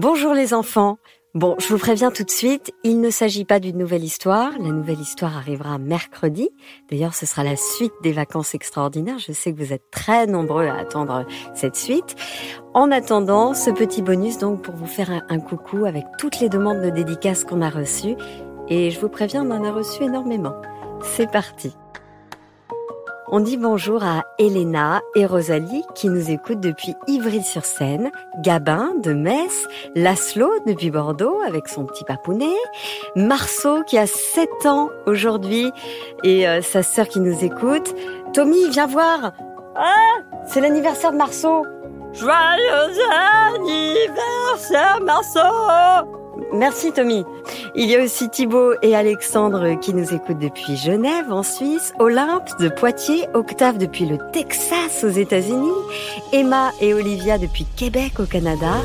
Bonjour 0.00 0.32
les 0.32 0.54
enfants. 0.54 0.98
Bon, 1.34 1.56
je 1.58 1.66
vous 1.66 1.76
préviens 1.76 2.12
tout 2.12 2.22
de 2.22 2.30
suite, 2.30 2.72
il 2.84 3.00
ne 3.00 3.10
s'agit 3.10 3.44
pas 3.44 3.58
d'une 3.58 3.76
nouvelle 3.76 4.04
histoire. 4.04 4.52
La 4.60 4.68
nouvelle 4.68 5.00
histoire 5.00 5.36
arrivera 5.36 5.76
mercredi. 5.78 6.50
D'ailleurs, 6.88 7.14
ce 7.14 7.26
sera 7.26 7.42
la 7.42 7.56
suite 7.56 7.90
des 8.04 8.12
vacances 8.12 8.54
extraordinaires. 8.54 9.18
Je 9.18 9.32
sais 9.32 9.52
que 9.52 9.58
vous 9.58 9.72
êtes 9.72 9.90
très 9.90 10.28
nombreux 10.28 10.68
à 10.68 10.76
attendre 10.76 11.26
cette 11.52 11.74
suite. 11.74 12.14
En 12.74 12.92
attendant, 12.92 13.54
ce 13.54 13.70
petit 13.70 14.00
bonus 14.00 14.38
donc 14.38 14.62
pour 14.62 14.76
vous 14.76 14.86
faire 14.86 15.10
un, 15.28 15.40
coucou 15.40 15.84
avec 15.84 16.04
toutes 16.16 16.38
les 16.38 16.48
demandes 16.48 16.80
de 16.80 16.90
dédicaces 16.90 17.42
qu'on 17.42 17.60
a 17.60 17.68
reçues. 17.68 18.14
Et 18.68 18.92
je 18.92 19.00
vous 19.00 19.08
préviens, 19.08 19.44
on 19.44 19.50
en 19.50 19.64
a 19.64 19.72
reçu 19.72 20.04
énormément. 20.04 20.54
C'est 21.02 21.28
parti. 21.28 21.72
On 23.30 23.40
dit 23.40 23.58
bonjour 23.58 24.02
à 24.04 24.24
Elena 24.38 25.02
et 25.14 25.26
Rosalie 25.26 25.84
qui 25.94 26.08
nous 26.08 26.30
écoutent 26.30 26.60
depuis 26.60 26.94
Ivry-sur-Seine, 27.08 28.10
Gabin 28.40 28.94
de 29.02 29.12
Metz, 29.12 29.66
Laszlo 29.94 30.50
depuis 30.66 30.90
Bordeaux 30.90 31.38
avec 31.46 31.68
son 31.68 31.84
petit 31.84 32.04
papounet, 32.04 32.56
Marceau 33.16 33.82
qui 33.84 33.98
a 33.98 34.06
7 34.06 34.48
ans 34.64 34.88
aujourd'hui 35.04 35.70
et 36.24 36.48
euh, 36.48 36.62
sa 36.62 36.82
sœur 36.82 37.06
qui 37.06 37.20
nous 37.20 37.44
écoute. 37.44 37.94
Tommy, 38.32 38.70
viens 38.70 38.86
voir. 38.86 39.32
Ah, 39.76 40.16
c'est 40.46 40.62
l'anniversaire 40.62 41.12
de 41.12 41.18
Marceau. 41.18 41.66
Joyeux 42.14 42.94
anniversaire 43.52 45.00
Marceau 45.02 46.06
Merci 46.52 46.92
Tommy. 46.92 47.24
Il 47.74 47.90
y 47.90 47.96
a 47.96 48.02
aussi 48.02 48.30
Thibaut 48.30 48.72
et 48.82 48.96
Alexandre 48.96 49.78
qui 49.80 49.92
nous 49.92 50.14
écoutent 50.14 50.38
depuis 50.38 50.76
Genève 50.76 51.30
en 51.30 51.42
Suisse, 51.42 51.92
Olympe 51.98 52.58
de 52.58 52.68
Poitiers, 52.68 53.26
Octave 53.34 53.78
depuis 53.78 54.06
le 54.06 54.18
Texas 54.32 55.04
aux 55.04 55.10
États-Unis, 55.10 55.72
Emma 56.32 56.72
et 56.80 56.94
Olivia 56.94 57.38
depuis 57.38 57.66
Québec 57.76 58.14
au 58.18 58.24
Canada, 58.24 58.76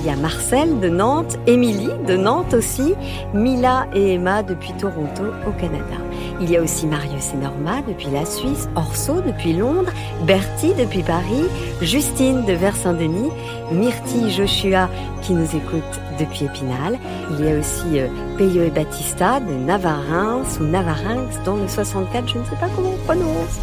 il 0.00 0.06
y 0.06 0.10
a 0.10 0.16
Marcel 0.16 0.80
de 0.80 0.88
Nantes, 0.88 1.38
Émilie 1.46 1.90
de 2.06 2.16
Nantes 2.16 2.54
aussi, 2.54 2.94
Mila 3.34 3.86
et 3.94 4.14
Emma 4.14 4.42
depuis 4.42 4.72
Toronto 4.72 5.24
au 5.46 5.52
Canada. 5.52 5.96
Il 6.40 6.50
y 6.50 6.56
a 6.56 6.62
aussi 6.62 6.86
Marius 6.86 7.34
et 7.34 7.36
Norma 7.36 7.82
depuis 7.86 8.08
la 8.10 8.24
Suisse, 8.24 8.68
Orso 8.76 9.20
depuis 9.20 9.52
Londres, 9.52 9.92
Bertie 10.26 10.72
depuis 10.78 11.02
Paris, 11.02 11.44
Justine 11.82 12.44
de 12.46 12.54
Vers-Saint-Denis, 12.54 13.30
Myrtille 13.72 14.30
Joshua 14.30 14.88
qui 15.20 15.34
nous 15.34 15.54
écoute 15.54 16.00
depuis 16.18 16.46
Épinal. 16.46 16.98
Il 17.32 17.44
y 17.44 17.50
a 17.50 17.58
aussi 17.58 17.98
euh, 17.98 18.08
Peyo 18.38 18.62
et 18.62 18.70
Batista 18.70 19.40
de 19.40 19.52
Navarins 19.52 20.42
ou 20.60 20.64
Navarinx 20.64 21.38
dans 21.44 21.56
le 21.56 21.68
64, 21.68 22.26
je 22.26 22.38
ne 22.38 22.44
sais 22.44 22.56
pas 22.56 22.68
comment 22.74 22.94
on 22.94 23.04
prononce. 23.04 23.60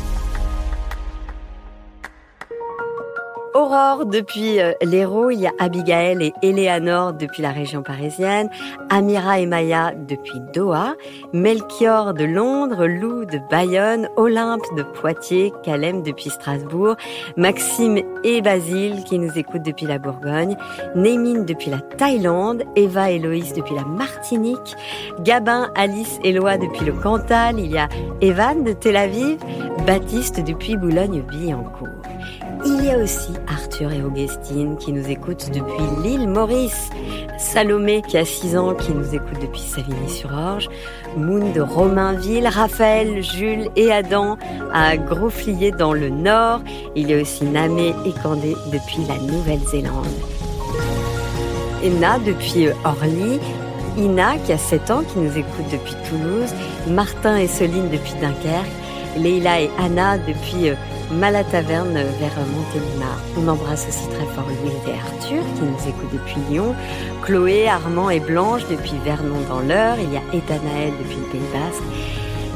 Aurore 3.58 4.06
depuis 4.06 4.60
euh, 4.62 4.74
l'Hérault, 4.84 5.32
il 5.32 5.40
y 5.40 5.48
a 5.48 5.52
Abigail 5.58 6.22
et 6.22 6.34
Eleanor 6.48 7.14
depuis 7.14 7.42
la 7.42 7.50
région 7.50 7.82
parisienne, 7.82 8.52
Amira 8.92 9.40
et 9.40 9.48
Maya 9.48 9.94
depuis 9.96 10.40
Doha, 10.54 10.94
Melchior 11.34 12.14
de 12.14 12.24
Londres, 12.24 12.86
Lou 12.86 13.26
de 13.26 13.40
Bayonne, 13.50 14.10
Olympe 14.16 14.62
de 14.76 14.84
Poitiers, 14.84 15.52
Calem 15.64 16.04
depuis 16.04 16.30
Strasbourg, 16.30 16.98
Maxime 17.36 17.98
et 18.24 18.44
Basile 18.44 19.04
qui 19.06 19.18
nous 19.18 19.36
écoutent 19.40 19.66
depuis 19.66 19.88
la 19.88 19.98
Bourgogne, 19.98 20.56
Némine 20.94 21.44
depuis 21.44 21.72
la 21.72 21.80
Thaïlande, 21.80 22.62
Eva 22.76 23.10
et 23.10 23.18
Loïs 23.18 23.54
depuis 23.54 23.74
la 23.74 23.86
Martinique, 23.86 24.76
Gabin, 25.22 25.72
Alice 25.74 26.20
et 26.24 26.32
Loa 26.32 26.60
depuis 26.60 26.86
le 26.86 26.94
Cantal, 26.94 27.58
il 27.58 27.72
y 27.72 27.80
a 27.80 27.90
Evan 28.22 28.64
de 28.64 28.74
Tel 28.74 28.98
Aviv, 28.98 29.40
Baptiste 29.88 30.44
depuis 30.46 30.78
Boulogne-Billancourt. 30.78 31.97
Il 32.88 32.92
y 32.92 32.94
a 32.94 33.00
aussi 33.00 33.34
Arthur 33.50 33.92
et 33.92 34.02
Augustine 34.02 34.78
qui 34.78 34.94
nous 34.94 35.10
écoutent 35.10 35.50
depuis 35.50 35.84
l'île 36.02 36.30
Maurice, 36.30 36.90
Salomé 37.38 38.02
qui 38.02 38.18
a 38.18 38.24
6 38.24 38.56
ans 38.56 38.76
qui 38.76 38.94
nous 38.94 39.14
écoute 39.14 39.42
depuis 39.42 39.60
Savigny-sur-Orge, 39.60 40.70
Moon 41.18 41.52
de 41.52 41.60
Romainville, 41.60 42.48
Raphaël, 42.48 43.22
Jules 43.22 43.68
et 43.76 43.92
Adam 43.92 44.38
à 44.74 44.96
Grosflier 44.96 45.72
dans 45.72 45.92
le 45.92 46.08
nord. 46.08 46.62
Il 46.96 47.10
y 47.10 47.14
a 47.14 47.22
aussi 47.22 47.44
Namé 47.44 47.94
et 48.06 48.14
Candé 48.24 48.56
depuis 48.72 49.04
la 49.06 49.18
Nouvelle-Zélande. 49.18 50.08
Enna 51.84 52.20
depuis 52.20 52.70
Orly, 52.86 53.42
Ina 53.98 54.38
qui 54.38 54.54
a 54.54 54.58
7 54.58 54.92
ans 54.92 55.04
qui 55.04 55.20
nous 55.20 55.38
écoute 55.38 55.66
depuis 55.74 55.96
Toulouse, 56.10 56.54
Martin 56.88 57.36
et 57.36 57.50
Soline 57.50 57.90
depuis 57.90 58.14
Dunkerque, 58.22 58.72
Leila 59.18 59.60
et 59.60 59.70
Anna 59.78 60.18
depuis 60.20 60.72
Malataverne 61.12 61.94
vers 61.94 62.38
Montélimar. 62.54 63.20
On 63.38 63.48
embrasse 63.48 63.88
aussi 63.88 64.08
très 64.10 64.26
fort 64.34 64.48
Louis 64.62 64.74
et 64.88 64.94
Arthur 64.94 65.44
qui 65.56 65.62
nous 65.62 65.90
écoutent 65.90 66.14
depuis 66.14 66.42
Lyon, 66.50 66.76
Chloé, 67.24 67.68
Armand 67.68 68.10
et 68.10 68.20
Blanche 68.20 68.64
depuis 68.70 68.98
Vernon 69.04 69.42
dans 69.50 69.60
l'Eure, 69.60 69.98
il 70.00 70.14
y 70.14 70.18
a 70.18 70.22
Ethanaël 70.34 70.94
depuis 71.00 71.18
le 71.18 71.32
Pays 71.32 71.42
Basque. 71.54 71.84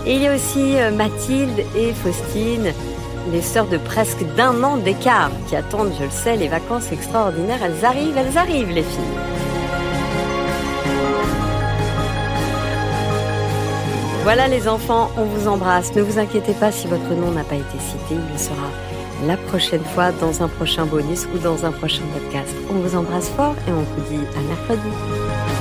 Et 0.05 0.15
il 0.15 0.21
y 0.21 0.27
a 0.27 0.35
aussi 0.35 0.77
euh, 0.77 0.91
Mathilde 0.91 1.59
et 1.75 1.93
Faustine, 1.93 2.73
les 3.31 3.41
sœurs 3.41 3.67
de 3.67 3.77
presque 3.77 4.23
d'un 4.35 4.63
an 4.63 4.77
d'écart 4.77 5.31
qui 5.47 5.55
attendent, 5.55 5.93
je 5.97 6.05
le 6.05 6.09
sais, 6.09 6.35
les 6.37 6.47
vacances 6.47 6.91
extraordinaires. 6.91 7.59
Elles 7.63 7.85
arrivent, 7.85 8.17
elles 8.17 8.37
arrivent 8.37 8.71
les 8.71 8.83
filles. 8.83 9.40
Voilà 14.23 14.47
les 14.47 14.67
enfants, 14.67 15.09
on 15.17 15.23
vous 15.23 15.47
embrasse. 15.47 15.95
Ne 15.95 16.03
vous 16.03 16.19
inquiétez 16.19 16.53
pas 16.53 16.71
si 16.71 16.87
votre 16.87 17.13
nom 17.15 17.31
n'a 17.31 17.43
pas 17.43 17.55
été 17.55 17.79
cité, 17.79 18.15
il 18.31 18.39
sera 18.39 18.69
la 19.25 19.35
prochaine 19.35 19.83
fois 19.83 20.11
dans 20.11 20.43
un 20.43 20.47
prochain 20.47 20.85
bonus 20.85 21.27
ou 21.33 21.39
dans 21.39 21.65
un 21.65 21.71
prochain 21.71 22.03
podcast. 22.13 22.53
On 22.69 22.75
vous 22.75 22.95
embrasse 22.95 23.29
fort 23.29 23.55
et 23.67 23.71
on 23.71 23.81
vous 23.81 24.01
dit 24.09 24.23
à 24.37 24.41
mercredi. 24.41 25.60